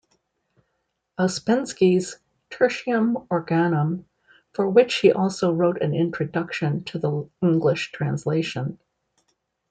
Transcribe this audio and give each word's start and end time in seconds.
Ouspensky's 1.19 2.17
"Tertium 2.49 3.27
Organum", 3.29 4.07
for 4.51 4.67
which 4.67 4.95
he 4.95 5.11
also 5.11 5.53
wrote 5.53 5.79
an 5.79 5.93
introduction 5.93 6.83
to 6.85 6.97
the 6.97 7.29
English 7.43 7.91
translation. 7.91 8.79